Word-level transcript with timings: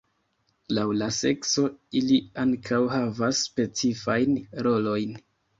Laŭ 0.77 0.85
la 1.01 1.09
sekso, 1.17 1.65
ili 2.01 2.17
ankaŭ 2.45 2.81
havas 2.97 3.45
specifajn 3.51 4.37
rolojn. 4.69 5.17